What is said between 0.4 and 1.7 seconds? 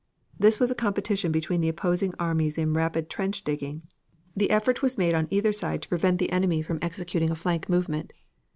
was a competition between the